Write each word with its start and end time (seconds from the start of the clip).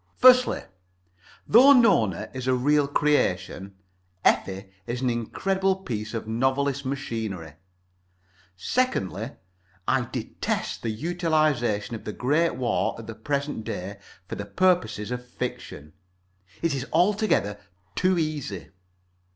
Firstly, 0.17 0.63
though 1.45 1.73
Nona 1.73 2.27
is 2.33 2.47
a 2.47 2.55
real 2.55 2.87
creation, 2.87 3.75
Effie 4.25 4.71
is 4.87 5.01
an 5.03 5.11
incredible 5.11 5.75
piece 5.75 6.15
of 6.15 6.27
novelist's 6.27 6.83
machinery. 6.83 7.53
Secondly, 8.55 9.33
I 9.87 10.05
detest 10.05 10.81
the 10.81 10.89
utilization 10.89 11.95
of 11.95 12.05
the 12.05 12.13
Great 12.13 12.55
War 12.55 12.95
at 12.97 13.05
the 13.05 13.13
present 13.13 13.63
day 13.63 13.99
for 14.27 14.33
the 14.33 14.45
purposes 14.45 15.11
of 15.11 15.23
fiction. 15.23 15.93
It 16.63 16.73
is 16.73 16.87
altogether 16.91 17.59
too 17.95 18.17
easy. 18.17 18.69